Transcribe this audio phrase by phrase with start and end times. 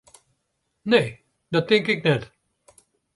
[0.81, 2.31] Nee, dat tink ik net.